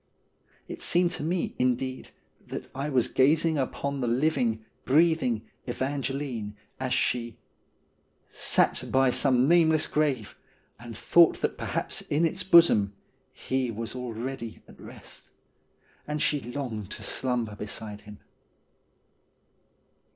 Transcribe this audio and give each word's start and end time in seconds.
It 0.67 0.81
seemed 0.81 1.11
to 1.11 1.21
me, 1.23 1.53
indeed, 1.59 2.09
that 2.47 2.71
I 2.73 2.89
was 2.89 3.07
gazing 3.07 3.59
upon 3.59 4.01
the 4.01 4.07
living, 4.07 4.65
breathing 4.83 5.43
Evangeline 5.67 6.55
as 6.79 6.91
she 6.91 7.37
Sat 8.27 8.85
by 8.91 9.11
some 9.11 9.47
nameless 9.47 9.85
grave, 9.85 10.35
and 10.79 10.97
thought 10.97 11.41
that 11.41 11.55
perhaps 11.55 12.01
in 12.01 12.25
its 12.25 12.41
bosom 12.41 12.93
He 13.31 13.69
was 13.69 13.93
already 13.95 14.63
at 14.67 14.81
rest. 14.81 15.29
And 16.07 16.19
she 16.19 16.41
longed 16.41 16.89
to 16.93 17.03
slumber 17.03 17.55
beside 17.55 18.01
him. 18.01 18.17